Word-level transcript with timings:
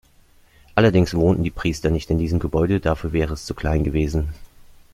Allerdings 0.73 1.13
wohnten 1.13 1.43
die 1.43 1.51
Priester 1.51 1.91
nicht 1.91 2.09
in 2.09 2.17
diesem 2.17 2.39
Gebäude, 2.39 2.79
dafür 2.79 3.13
wäre 3.13 3.35
es 3.35 3.45
zu 3.45 3.53
klein 3.53 3.83
gewesen. 3.83 4.29